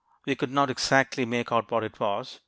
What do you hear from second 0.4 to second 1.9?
not exactly make out what